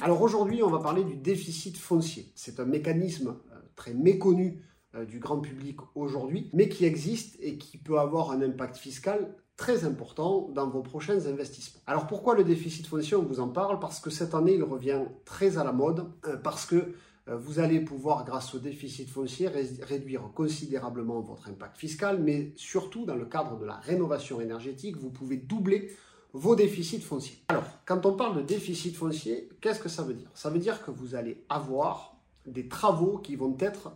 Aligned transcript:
Alors 0.00 0.22
aujourd'hui, 0.22 0.62
on 0.62 0.70
va 0.70 0.78
parler 0.78 1.02
du 1.02 1.16
déficit 1.16 1.76
foncier. 1.76 2.30
C'est 2.36 2.60
un 2.60 2.64
mécanisme 2.64 3.34
euh, 3.52 3.56
très 3.74 3.94
méconnu 3.94 4.62
euh, 4.94 5.04
du 5.04 5.18
grand 5.18 5.40
public 5.40 5.78
aujourd'hui, 5.96 6.50
mais 6.52 6.68
qui 6.68 6.84
existe 6.84 7.36
et 7.40 7.58
qui 7.58 7.78
peut 7.78 7.98
avoir 7.98 8.30
un 8.30 8.40
impact 8.40 8.76
fiscal 8.76 9.34
très 9.56 9.84
important 9.84 10.50
dans 10.54 10.68
vos 10.68 10.82
prochains 10.82 11.26
investissements. 11.26 11.80
Alors 11.88 12.06
pourquoi 12.06 12.36
le 12.36 12.44
déficit 12.44 12.86
foncier 12.86 13.16
On 13.16 13.24
vous 13.24 13.40
en 13.40 13.48
parle? 13.48 13.80
Parce 13.80 13.98
que 13.98 14.08
cette 14.08 14.34
année, 14.34 14.54
il 14.54 14.62
revient 14.62 15.00
très 15.24 15.58
à 15.58 15.64
la 15.64 15.72
mode, 15.72 16.06
euh, 16.26 16.36
parce 16.36 16.64
que 16.64 16.94
vous 17.30 17.58
allez 17.58 17.80
pouvoir, 17.80 18.24
grâce 18.24 18.54
au 18.54 18.58
déficit 18.58 19.10
foncier, 19.10 19.48
réduire 19.48 20.30
considérablement 20.34 21.20
votre 21.20 21.50
impact 21.50 21.76
fiscal, 21.76 22.22
mais 22.22 22.54
surtout 22.56 23.04
dans 23.04 23.16
le 23.16 23.26
cadre 23.26 23.58
de 23.58 23.66
la 23.66 23.74
rénovation 23.74 24.40
énergétique, 24.40 24.96
vous 24.96 25.10
pouvez 25.10 25.36
doubler 25.36 25.90
vos 26.32 26.54
déficits 26.54 27.00
fonciers. 27.00 27.38
Alors, 27.48 27.64
quand 27.86 28.06
on 28.06 28.14
parle 28.14 28.36
de 28.36 28.42
déficit 28.42 28.94
foncier, 28.94 29.48
qu'est-ce 29.60 29.80
que 29.80 29.88
ça 29.88 30.02
veut 30.02 30.14
dire? 30.14 30.30
Ça 30.34 30.50
veut 30.50 30.58
dire 30.58 30.84
que 30.84 30.90
vous 30.90 31.14
allez 31.14 31.44
avoir 31.48 32.16
des 32.46 32.68
travaux 32.68 33.18
qui 33.18 33.36
vont 33.36 33.56
être 33.58 33.92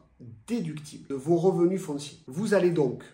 déductibles 0.47 1.09
de 1.09 1.15
vos 1.15 1.37
revenus 1.37 1.81
fonciers. 1.81 2.19
Vous 2.27 2.55
allez 2.55 2.71
donc 2.71 3.05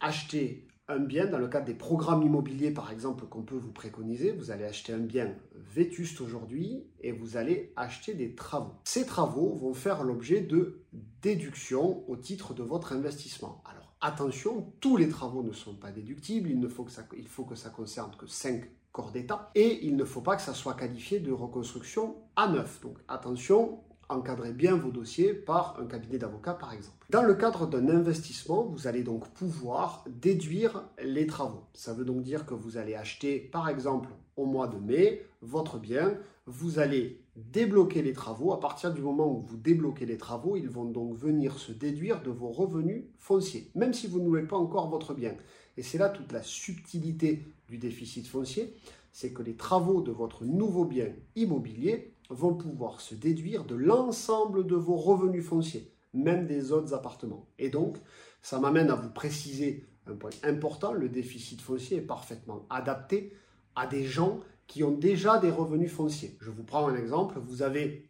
acheter 0.00 0.67
un 0.88 0.98
bien 0.98 1.26
dans 1.26 1.38
le 1.38 1.48
cadre 1.48 1.66
des 1.66 1.74
programmes 1.74 2.22
immobiliers, 2.22 2.70
par 2.70 2.90
exemple, 2.90 3.26
qu'on 3.26 3.42
peut 3.42 3.56
vous 3.56 3.72
préconiser. 3.72 4.32
Vous 4.32 4.50
allez 4.50 4.64
acheter 4.64 4.92
un 4.92 4.98
bien 4.98 5.34
vétuste 5.54 6.20
aujourd'hui 6.20 6.84
et 7.00 7.12
vous 7.12 7.36
allez 7.36 7.72
acheter 7.76 8.14
des 8.14 8.34
travaux. 8.34 8.72
Ces 8.84 9.04
travaux 9.04 9.54
vont 9.54 9.74
faire 9.74 10.02
l'objet 10.02 10.40
de 10.40 10.82
déductions 11.22 12.08
au 12.08 12.16
titre 12.16 12.54
de 12.54 12.62
votre 12.62 12.92
investissement. 12.92 13.62
Alors, 13.64 13.88
Attention, 14.00 14.72
tous 14.78 14.96
les 14.96 15.08
travaux 15.08 15.42
ne 15.42 15.52
sont 15.52 15.74
pas 15.74 15.90
déductibles, 15.90 16.48
il, 16.50 16.68
faut, 16.68 16.84
que 16.84 16.92
ça, 16.92 17.02
il 17.16 17.26
faut 17.26 17.44
que 17.44 17.56
ça 17.56 17.68
concerne 17.68 18.12
que 18.16 18.28
5 18.28 18.62
corps 18.92 19.10
d'État, 19.10 19.50
et 19.56 19.84
il 19.86 19.96
ne 19.96 20.04
faut 20.04 20.20
pas 20.20 20.36
que 20.36 20.42
ça 20.42 20.54
soit 20.54 20.74
qualifié 20.74 21.18
de 21.18 21.32
reconstruction 21.32 22.14
à 22.36 22.46
neuf. 22.46 22.80
Donc 22.80 22.96
attention, 23.08 23.80
encadrez 24.08 24.52
bien 24.52 24.76
vos 24.76 24.90
dossiers 24.90 25.34
par 25.34 25.78
un 25.80 25.86
cabinet 25.86 26.18
d'avocats 26.18 26.54
par 26.54 26.72
exemple. 26.72 26.96
Dans 27.10 27.22
le 27.22 27.34
cadre 27.34 27.66
d'un 27.66 27.88
investissement, 27.88 28.64
vous 28.64 28.86
allez 28.86 29.02
donc 29.02 29.28
pouvoir 29.28 30.04
déduire 30.08 30.84
les 31.02 31.26
travaux. 31.26 31.64
Ça 31.74 31.92
veut 31.92 32.04
donc 32.04 32.22
dire 32.22 32.46
que 32.46 32.54
vous 32.54 32.76
allez 32.76 32.94
acheter 32.94 33.38
par 33.38 33.68
exemple 33.68 34.10
au 34.36 34.46
mois 34.46 34.68
de 34.68 34.78
mai 34.78 35.26
votre 35.42 35.78
bien, 35.78 36.16
vous 36.46 36.78
allez 36.78 37.20
débloquer 37.36 38.02
les 38.02 38.12
travaux. 38.12 38.52
À 38.52 38.60
partir 38.60 38.92
du 38.92 39.00
moment 39.00 39.30
où 39.30 39.40
vous 39.40 39.56
débloquez 39.56 40.06
les 40.06 40.16
travaux, 40.16 40.56
ils 40.56 40.68
vont 40.68 40.84
donc 40.84 41.14
venir 41.14 41.58
se 41.58 41.72
déduire 41.72 42.22
de 42.22 42.30
vos 42.30 42.50
revenus 42.50 43.04
fonciers, 43.18 43.70
même 43.74 43.92
si 43.92 44.06
vous 44.06 44.20
ne 44.20 44.26
louez 44.26 44.42
pas 44.42 44.56
encore 44.56 44.88
votre 44.88 45.14
bien. 45.14 45.34
Et 45.76 45.82
c'est 45.82 45.98
là 45.98 46.08
toute 46.08 46.32
la 46.32 46.42
subtilité 46.42 47.44
du 47.68 47.78
déficit 47.78 48.26
foncier, 48.26 48.74
c'est 49.12 49.32
que 49.32 49.42
les 49.42 49.56
travaux 49.56 50.00
de 50.00 50.12
votre 50.12 50.44
nouveau 50.44 50.84
bien 50.84 51.12
immobilier 51.36 52.14
vont 52.30 52.54
pouvoir 52.54 53.00
se 53.00 53.14
déduire 53.14 53.64
de 53.64 53.74
l'ensemble 53.74 54.66
de 54.66 54.76
vos 54.76 54.96
revenus 54.96 55.44
fonciers, 55.44 55.90
même 56.12 56.46
des 56.46 56.72
autres 56.72 56.94
appartements. 56.94 57.46
Et 57.58 57.70
donc, 57.70 57.96
ça 58.42 58.58
m'amène 58.58 58.90
à 58.90 58.94
vous 58.94 59.10
préciser 59.10 59.84
un 60.06 60.14
point 60.14 60.30
important, 60.42 60.92
le 60.92 61.08
déficit 61.08 61.60
foncier 61.60 61.98
est 61.98 62.02
parfaitement 62.02 62.66
adapté 62.70 63.34
à 63.76 63.86
des 63.86 64.04
gens 64.04 64.40
qui 64.66 64.82
ont 64.82 64.92
déjà 64.92 65.38
des 65.38 65.50
revenus 65.50 65.90
fonciers. 65.90 66.36
Je 66.40 66.50
vous 66.50 66.62
prends 66.62 66.88
un 66.88 66.96
exemple, 66.96 67.38
vous 67.38 67.62
avez 67.62 68.08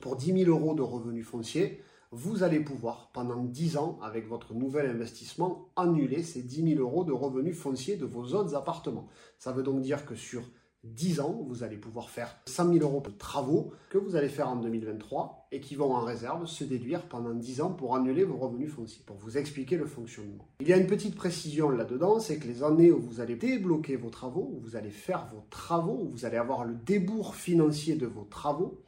pour 0.00 0.16
10 0.16 0.44
000 0.44 0.50
euros 0.50 0.74
de 0.74 0.82
revenus 0.82 1.26
fonciers, 1.26 1.82
vous 2.12 2.42
allez 2.42 2.60
pouvoir, 2.60 3.10
pendant 3.14 3.42
10 3.42 3.78
ans, 3.78 3.98
avec 4.02 4.28
votre 4.28 4.52
nouvel 4.52 4.88
investissement, 4.88 5.70
annuler 5.76 6.22
ces 6.22 6.42
10 6.42 6.74
000 6.74 6.80
euros 6.80 7.04
de 7.04 7.12
revenus 7.12 7.56
fonciers 7.56 7.96
de 7.96 8.04
vos 8.04 8.34
autres 8.34 8.54
appartements. 8.54 9.08
Ça 9.38 9.50
veut 9.50 9.62
donc 9.62 9.80
dire 9.80 10.04
que 10.04 10.14
sur 10.14 10.42
10 10.84 11.20
ans, 11.20 11.42
vous 11.48 11.62
allez 11.62 11.78
pouvoir 11.78 12.10
faire 12.10 12.36
100 12.44 12.74
000 12.74 12.84
euros 12.84 13.00
de 13.00 13.16
travaux 13.16 13.72
que 13.88 13.96
vous 13.96 14.14
allez 14.14 14.28
faire 14.28 14.48
en 14.48 14.56
2023 14.56 15.48
et 15.52 15.60
qui 15.60 15.74
vont 15.74 15.94
en 15.94 16.00
réserve 16.00 16.44
se 16.44 16.64
déduire 16.64 17.08
pendant 17.08 17.32
10 17.32 17.62
ans 17.62 17.70
pour 17.70 17.96
annuler 17.96 18.24
vos 18.24 18.36
revenus 18.36 18.70
fonciers, 18.70 19.02
pour 19.06 19.16
vous 19.16 19.38
expliquer 19.38 19.78
le 19.78 19.86
fonctionnement. 19.86 20.46
Il 20.60 20.68
y 20.68 20.72
a 20.74 20.76
une 20.76 20.88
petite 20.88 21.14
précision 21.14 21.70
là-dedans, 21.70 22.20
c'est 22.20 22.38
que 22.38 22.46
les 22.46 22.62
années 22.62 22.92
où 22.92 23.00
vous 23.00 23.20
allez 23.20 23.36
débloquer 23.36 23.96
vos 23.96 24.10
travaux, 24.10 24.50
où 24.52 24.60
vous 24.60 24.76
allez 24.76 24.90
faire 24.90 25.28
vos 25.32 25.44
travaux, 25.48 26.00
où 26.02 26.10
vous 26.10 26.26
allez 26.26 26.36
avoir 26.36 26.66
le 26.66 26.74
débours 26.74 27.36
financier 27.36 27.94
de 27.94 28.06
vos 28.06 28.24
travaux, 28.24 28.82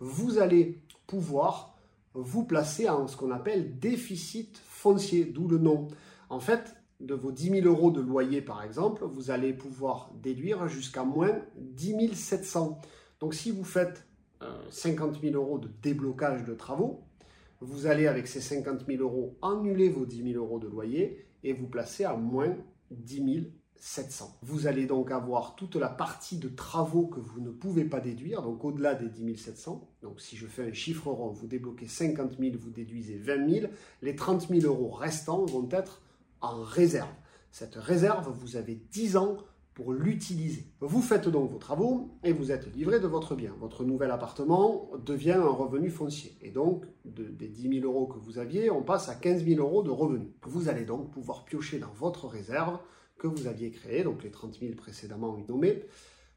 vous 0.00 0.38
allez 0.38 0.80
pouvoir 1.06 1.73
vous 2.14 2.44
placer 2.44 2.88
en 2.88 3.06
ce 3.06 3.16
qu'on 3.16 3.30
appelle 3.30 3.78
déficit 3.78 4.60
foncier, 4.64 5.24
d'où 5.24 5.48
le 5.48 5.58
nom. 5.58 5.88
En 6.30 6.40
fait, 6.40 6.76
de 7.00 7.14
vos 7.14 7.32
10 7.32 7.62
000 7.62 7.66
euros 7.66 7.90
de 7.90 8.00
loyer, 8.00 8.40
par 8.40 8.62
exemple, 8.62 9.04
vous 9.04 9.30
allez 9.30 9.52
pouvoir 9.52 10.12
déduire 10.22 10.68
jusqu'à 10.68 11.04
moins 11.04 11.42
10 11.56 12.14
700. 12.14 12.80
Donc, 13.20 13.34
si 13.34 13.50
vous 13.50 13.64
faites 13.64 14.06
50 14.70 15.16
euh, 15.16 15.30
000 15.30 15.34
euros 15.34 15.58
de 15.58 15.68
déblocage 15.82 16.44
de 16.44 16.54
travaux, 16.54 17.04
vous 17.60 17.86
allez 17.86 18.06
avec 18.06 18.26
ces 18.26 18.40
50 18.40 18.86
000 18.86 19.02
euros 19.02 19.36
annuler 19.42 19.88
vos 19.88 20.06
10 20.06 20.32
000 20.32 20.44
euros 20.44 20.58
de 20.58 20.68
loyer 20.68 21.26
et 21.42 21.52
vous 21.52 21.66
placer 21.66 22.04
à 22.04 22.16
moins 22.16 22.56
10 22.90 23.48
700. 23.76 24.38
Vous 24.42 24.66
allez 24.66 24.86
donc 24.86 25.10
avoir 25.10 25.56
toute 25.56 25.76
la 25.76 25.88
partie 25.88 26.38
de 26.38 26.48
travaux 26.48 27.06
que 27.06 27.20
vous 27.20 27.40
ne 27.40 27.50
pouvez 27.50 27.84
pas 27.84 28.00
déduire, 28.00 28.42
donc 28.42 28.64
au-delà 28.64 28.94
des 28.94 29.08
10 29.08 29.36
700. 29.36 29.86
Donc 30.02 30.20
si 30.20 30.36
je 30.36 30.46
fais 30.46 30.68
un 30.68 30.72
chiffre 30.72 31.08
rond, 31.08 31.30
vous 31.30 31.46
débloquez 31.46 31.86
50 31.86 32.38
000, 32.38 32.56
vous 32.58 32.70
déduisez 32.70 33.18
20 33.18 33.50
000. 33.50 33.66
Les 34.02 34.16
30 34.16 34.48
000 34.48 34.66
euros 34.72 34.90
restants 34.90 35.44
vont 35.44 35.68
être 35.70 36.00
en 36.40 36.62
réserve. 36.62 37.12
Cette 37.50 37.74
réserve, 37.74 38.32
vous 38.34 38.56
avez 38.56 38.74
10 38.74 39.16
ans 39.16 39.36
pour 39.74 39.92
l'utiliser. 39.92 40.64
Vous 40.80 41.02
faites 41.02 41.28
donc 41.28 41.50
vos 41.50 41.58
travaux 41.58 42.16
et 42.22 42.32
vous 42.32 42.52
êtes 42.52 42.72
livré 42.74 43.00
de 43.00 43.08
votre 43.08 43.34
bien. 43.34 43.52
Votre 43.58 43.84
nouvel 43.84 44.12
appartement 44.12 44.88
devient 45.04 45.32
un 45.32 45.48
revenu 45.48 45.90
foncier. 45.90 46.36
Et 46.42 46.50
donc, 46.50 46.84
des 47.04 47.48
10 47.48 47.80
000 47.80 47.84
euros 47.84 48.06
que 48.06 48.18
vous 48.18 48.38
aviez, 48.38 48.70
on 48.70 48.82
passe 48.82 49.08
à 49.08 49.16
15 49.16 49.44
000 49.44 49.60
euros 49.60 49.82
de 49.82 49.90
revenus. 49.90 50.28
Vous 50.42 50.68
allez 50.68 50.84
donc 50.84 51.10
pouvoir 51.10 51.44
piocher 51.44 51.80
dans 51.80 51.92
votre 51.92 52.28
réserve 52.28 52.78
que 53.24 53.40
vous 53.40 53.46
aviez 53.46 53.70
créée, 53.70 54.04
donc 54.04 54.22
les 54.22 54.30
30 54.30 54.58
000 54.60 54.74
précédemment 54.74 55.38
nommés, 55.48 55.84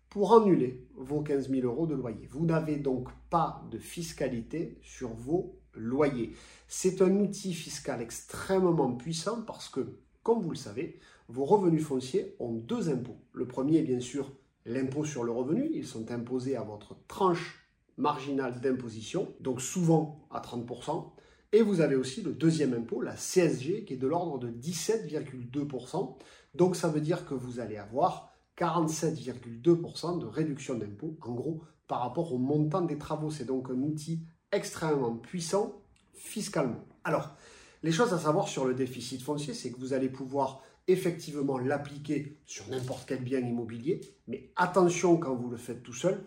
pour 0.09 0.33
annuler 0.33 0.87
vos 0.95 1.21
15 1.21 1.49
000 1.49 1.67
euros 1.67 1.85
de 1.85 1.95
loyer. 1.95 2.27
Vous 2.31 2.45
n'avez 2.45 2.77
donc 2.77 3.09
pas 3.29 3.65
de 3.71 3.77
fiscalité 3.77 4.79
sur 4.81 5.09
vos 5.09 5.59
loyers. 5.73 6.33
C'est 6.67 7.01
un 7.01 7.13
outil 7.17 7.53
fiscal 7.53 8.01
extrêmement 8.01 8.93
puissant 8.93 9.41
parce 9.41 9.67
que, 9.67 9.99
comme 10.23 10.41
vous 10.41 10.51
le 10.51 10.55
savez, 10.55 10.99
vos 11.27 11.43
revenus 11.43 11.83
fonciers 11.83 12.35
ont 12.39 12.53
deux 12.53 12.89
impôts. 12.89 13.17
Le 13.33 13.47
premier 13.47 13.79
est 13.79 13.83
bien 13.83 13.99
sûr 13.99 14.31
l'impôt 14.65 15.03
sur 15.03 15.25
le 15.25 15.31
revenu. 15.31 15.69
Ils 15.73 15.85
sont 15.85 16.09
imposés 16.11 16.55
à 16.55 16.63
votre 16.63 16.95
tranche 17.07 17.67
marginale 17.97 18.61
d'imposition, 18.61 19.33
donc 19.41 19.61
souvent 19.61 20.25
à 20.31 20.39
30%. 20.39 21.11
Et 21.53 21.61
vous 21.61 21.81
avez 21.81 21.95
aussi 21.95 22.21
le 22.21 22.33
deuxième 22.33 22.73
impôt, 22.73 23.01
la 23.01 23.15
CSG, 23.15 23.85
qui 23.85 23.93
est 23.93 23.97
de 23.97 24.07
l'ordre 24.07 24.37
de 24.37 24.49
17,2%. 24.49 26.17
Donc 26.55 26.75
ça 26.75 26.89
veut 26.89 27.01
dire 27.01 27.25
que 27.25 27.33
vous 27.33 27.59
allez 27.59 27.77
avoir 27.77 28.33
47,2% 28.57 30.19
de 30.19 30.25
réduction 30.25 30.75
d'impôt, 30.75 31.15
en 31.21 31.33
gros, 31.33 31.61
par 31.87 32.01
rapport 32.01 32.33
au 32.33 32.37
montant 32.37 32.81
des 32.81 32.97
travaux. 32.97 33.31
C'est 33.31 33.45
donc 33.45 33.69
un 33.69 33.81
outil 33.81 34.21
extrêmement 34.51 35.15
puissant 35.15 35.81
fiscalement. 36.13 36.83
Alors, 37.03 37.35
les 37.83 37.91
choses 37.91 38.13
à 38.13 38.19
savoir 38.19 38.47
sur 38.47 38.65
le 38.65 38.73
déficit 38.73 39.21
foncier, 39.21 39.53
c'est 39.53 39.71
que 39.71 39.79
vous 39.79 39.93
allez 39.93 40.09
pouvoir 40.09 40.61
effectivement 40.87 41.57
l'appliquer 41.57 42.37
sur 42.45 42.67
n'importe 42.69 43.07
quel 43.07 43.23
bien 43.23 43.39
immobilier, 43.39 44.01
mais 44.27 44.51
attention 44.55 45.17
quand 45.17 45.35
vous 45.35 45.49
le 45.49 45.57
faites 45.57 45.83
tout 45.83 45.93
seul, 45.93 46.23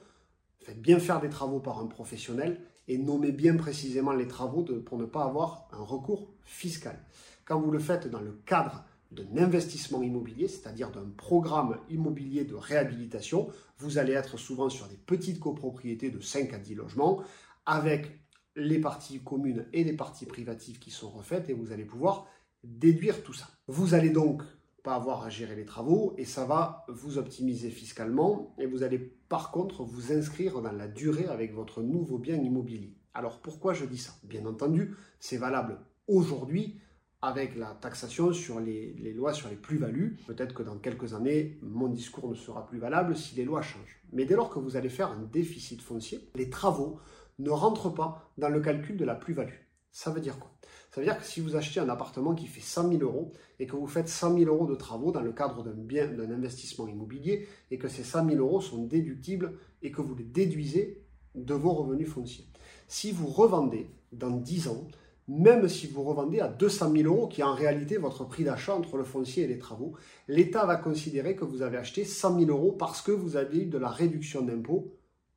faites 0.61 0.81
bien 0.81 0.99
faire 0.99 1.21
des 1.21 1.31
travaux 1.31 1.61
par 1.61 1.79
un 1.79 1.87
professionnel 1.87 2.61
et 2.89 2.99
nommez 2.99 3.33
bien 3.33 3.57
précisément 3.57 4.13
les 4.13 4.27
travaux 4.29 4.65
pour 4.85 4.99
ne 4.99 5.05
pas 5.05 5.25
avoir 5.25 5.69
un 5.73 5.83
recours 5.83 6.29
fiscal. 6.45 6.99
Quand 7.45 7.61
vous 7.61 7.71
le 7.71 7.79
faites 7.79 8.09
dans 8.09 8.21
le 8.21 8.33
cadre 8.47 8.85
d'un 9.11 9.43
investissement 9.43 10.03
immobilier, 10.03 10.49
c'est-à-dire 10.49 10.91
d'un 10.91 11.09
programme 11.17 11.79
immobilier 11.89 12.45
de 12.45 12.55
réhabilitation, 12.55 13.49
vous 13.79 13.99
allez 13.99 14.13
être 14.13 14.37
souvent 14.37 14.69
sur 14.69 14.87
des 14.87 14.97
petites 14.97 15.41
copropriétés 15.41 16.11
de 16.11 16.21
5 16.21 16.53
à 16.53 16.59
10 16.59 16.77
logements 16.77 17.23
avec 17.67 18.21
les 18.57 18.79
parties 18.79 19.21
communes 19.21 19.67
et 19.73 19.85
les 19.85 19.93
parties 19.93 20.27
privatives 20.27 20.79
qui 20.79 20.91
sont 20.91 21.11
refaites 21.11 21.49
et 21.49 21.55
vous 21.55 21.73
allez 21.73 21.85
pouvoir 21.85 22.27
déduire 22.63 23.23
tout 23.23 23.33
ça. 23.33 23.49
Vous 23.67 23.95
allez 23.95 24.11
donc 24.11 24.43
pas 24.83 24.95
avoir 24.95 25.25
à 25.25 25.29
gérer 25.29 25.57
les 25.57 25.65
travaux 25.65 26.15
et 26.19 26.25
ça 26.25 26.45
va 26.45 26.85
vous 26.89 27.19
optimiser 27.19 27.71
fiscalement 27.71 28.55
et 28.59 28.67
vous 28.67 28.83
allez 28.83 28.99
par 28.99 29.51
contre 29.51 29.85
vous 29.85 30.13
inscrire 30.13 30.61
dans 30.63 30.73
la 30.73 30.89
durée 30.89 31.27
avec 31.27 31.55
votre 31.55 31.83
nouveau 31.83 32.19
bien 32.19 32.37
immobilier. 32.37 32.97
Alors 33.15 33.41
pourquoi 33.41 33.75
je 33.75 33.85
dis 33.85 33.99
ça? 33.99 34.13
Bien 34.25 34.47
entendu, 34.47 34.95
c'est 35.19 35.37
valable 35.37 35.79
aujourd'hui 36.07 36.81
avec 37.23 37.57
la 37.57 37.75
taxation 37.75 38.33
sur 38.33 38.61
les, 38.61 39.13
lois 39.15 39.35
sur 39.35 39.49
les 39.49 39.57
plus-values. 39.57 40.17
Peut-être 40.27 40.55
que 40.55 40.63
dans 40.63 40.79
quelques 40.79 41.13
années, 41.13 41.59
mon 41.63 41.89
discours 41.89 42.29
ne 42.31 42.35
sera 42.35 42.67
plus 42.67 42.79
valable 42.79 43.17
si 43.17 43.37
les 43.37 43.45
lois 43.45 43.63
changent. 43.63 44.01
Mais 44.13 44.25
dès 44.25 44.37
lors 44.37 44.49
que 44.49 44.59
vous 44.59 44.77
allez 44.77 44.89
faire 44.89 45.11
un 45.11 45.23
déficit 45.31 45.83
foncier, 45.83 46.31
les 46.35 46.49
travaux 46.49 46.99
ne 47.39 47.51
rentrent 47.51 47.91
pas 47.91 48.33
dans 48.39 48.49
le 48.49 48.61
calcul 48.61 48.97
de 48.97 49.05
la 49.05 49.15
plus-value. 49.15 49.59
Ça 49.91 50.11
veut 50.11 50.21
dire 50.21 50.39
quoi? 50.39 50.51
Ça 50.91 51.01
veut 51.01 51.07
dire 51.07 51.19
que 51.19 51.25
si 51.25 51.41
vous 51.41 51.55
achetez 51.55 51.79
un 51.79 51.89
appartement 51.89 52.35
qui 52.35 52.47
fait 52.47 52.61
100 52.61 52.91
000 52.91 53.03
euros 53.03 53.33
et 53.61 53.67
que 53.67 53.77
vous 53.77 53.87
faites 53.87 54.09
100 54.09 54.39
000 54.39 54.53
euros 54.53 54.67
de 54.67 54.75
travaux 54.75 55.13
dans 55.13 55.21
le 55.21 55.33
cadre 55.33 55.63
d'un 55.63 55.71
bien, 55.71 56.09
d'un 56.09 56.31
investissement 56.31 56.89
immobilier 56.89 57.47
et 57.71 57.79
que 57.79 57.87
ces 57.87 58.03
100 58.03 58.29
000 58.29 58.39
euros 58.39 58.61
sont 58.61 58.85
déductibles 58.85 59.53
et 59.83 59.93
que 59.93 60.01
vous 60.01 60.17
les 60.17 60.25
déduisez 60.25 61.05
de 61.37 61.55
vos 61.55 61.73
revenus 61.73 62.09
fonciers. 62.09 62.47
Si 62.89 63.13
vous 63.13 63.29
revendez 63.29 63.89
dans 64.11 64.31
10 64.31 64.67
ans, 64.67 64.89
même 65.29 65.69
si 65.69 65.87
vous 65.87 66.03
revendez 66.03 66.41
à 66.41 66.49
200 66.49 66.93
000 66.93 67.15
euros, 67.15 67.29
qui 67.29 67.41
est 67.41 67.45
en 67.45 67.55
réalité 67.55 67.97
votre 67.97 68.25
prix 68.25 68.43
d'achat 68.43 68.75
entre 68.75 68.97
le 68.97 69.05
foncier 69.05 69.45
et 69.45 69.47
les 69.47 69.59
travaux, 69.59 69.93
l'État 70.27 70.67
va 70.67 70.75
considérer 70.75 71.37
que 71.37 71.45
vous 71.45 71.63
avez 71.63 71.77
acheté 71.77 72.05
100 72.05 72.41
000 72.41 72.51
euros 72.51 72.73
parce 72.73 73.01
que 73.01 73.13
vous 73.13 73.37
avez 73.37 73.59
eu 73.59 73.67
de 73.67 73.79
la 73.79 73.91
réduction 73.91 74.43
d'impôt 74.43 74.93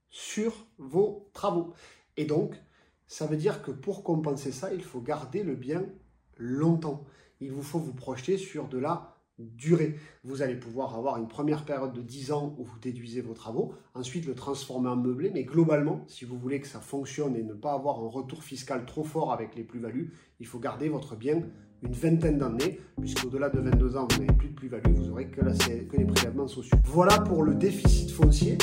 sur 0.09 0.65
vos 0.79 1.29
travaux. 1.33 1.73
Et 2.17 2.25
donc, 2.25 2.55
ça 3.13 3.27
veut 3.27 3.37
dire 3.37 3.61
que 3.61 3.69
pour 3.69 4.03
compenser 4.03 4.51
ça, 4.51 4.73
il 4.73 4.81
faut 4.81 4.99
garder 4.99 5.43
le 5.43 5.53
bien 5.53 5.85
longtemps. 6.37 7.03
Il 7.41 7.51
vous 7.51 7.61
faut 7.61 7.77
vous 7.77 7.93
projeter 7.93 8.39
sur 8.39 8.67
de 8.67 8.79
la 8.79 9.17
durée. 9.37 9.99
Vous 10.23 10.41
allez 10.41 10.55
pouvoir 10.55 10.95
avoir 10.95 11.17
une 11.17 11.27
première 11.27 11.63
période 11.63 11.93
de 11.93 12.01
10 12.01 12.31
ans 12.31 12.55
où 12.57 12.63
vous 12.63 12.79
déduisez 12.79 13.21
vos 13.21 13.35
travaux, 13.35 13.75
ensuite 13.93 14.25
le 14.25 14.33
transformer 14.33 14.89
en 14.89 14.95
meublé, 14.95 15.29
mais 15.31 15.43
globalement, 15.43 16.03
si 16.07 16.25
vous 16.25 16.39
voulez 16.39 16.59
que 16.59 16.65
ça 16.65 16.79
fonctionne 16.79 17.35
et 17.35 17.43
ne 17.43 17.53
pas 17.53 17.73
avoir 17.73 17.99
un 17.99 18.07
retour 18.07 18.43
fiscal 18.43 18.83
trop 18.83 19.03
fort 19.03 19.31
avec 19.31 19.55
les 19.55 19.63
plus-values, 19.63 20.11
il 20.39 20.47
faut 20.47 20.57
garder 20.57 20.89
votre 20.89 21.15
bien 21.15 21.43
une 21.83 21.93
vingtaine 21.93 22.39
d'années, 22.39 22.79
puisqu'au-delà 22.99 23.49
de 23.49 23.59
22 23.59 23.95
ans, 23.95 24.07
vous 24.09 24.21
n'avez 24.21 24.35
plus 24.35 24.49
de 24.49 24.55
plus-value, 24.55 24.91
vous 24.91 25.11
aurez 25.11 25.27
que, 25.27 25.41
que 25.41 25.97
les 25.97 26.05
prélèvements 26.05 26.47
sociaux. 26.47 26.77
Voilà 26.85 27.19
pour 27.19 27.43
le 27.43 27.53
déficit 27.53 28.09
foncier. 28.09 28.57